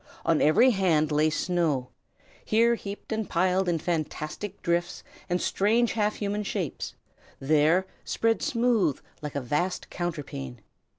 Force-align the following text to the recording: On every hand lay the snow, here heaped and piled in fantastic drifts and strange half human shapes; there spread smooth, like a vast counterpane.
On 0.25 0.41
every 0.41 0.71
hand 0.71 1.11
lay 1.11 1.27
the 1.29 1.35
snow, 1.35 1.89
here 2.43 2.73
heaped 2.73 3.11
and 3.11 3.29
piled 3.29 3.69
in 3.69 3.77
fantastic 3.77 4.59
drifts 4.63 5.03
and 5.29 5.39
strange 5.39 5.91
half 5.91 6.15
human 6.15 6.41
shapes; 6.41 6.95
there 7.39 7.85
spread 8.03 8.41
smooth, 8.41 8.99
like 9.21 9.35
a 9.35 9.41
vast 9.41 9.91
counterpane. 9.91 10.61